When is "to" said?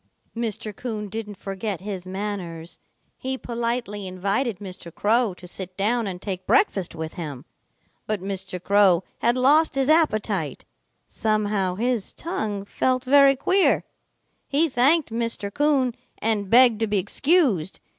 5.35-5.47, 16.79-16.87